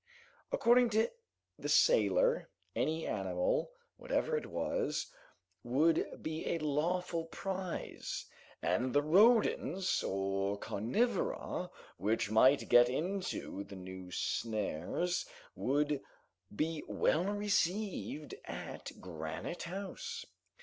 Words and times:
According 0.51 0.89
to 0.97 1.11
the 1.59 1.69
sailor, 1.69 2.49
any 2.75 3.05
animal, 3.05 3.69
whatever 3.97 4.35
it 4.35 4.47
was, 4.47 5.13
would 5.63 6.23
be 6.23 6.43
a 6.49 6.57
lawful 6.57 7.25
prize, 7.25 8.25
and 8.63 8.93
the 8.95 9.01
rodents 9.03 10.01
or 10.01 10.57
carnivora 10.57 11.69
which 11.97 12.31
might 12.31 12.67
get 12.67 12.89
into 12.89 13.63
the 13.65 13.75
new 13.75 14.09
snares 14.09 15.27
would 15.53 16.01
be 16.55 16.81
well 16.87 17.25
received 17.25 18.33
at 18.45 18.91
Granite 18.99 19.61
House. 19.61 20.25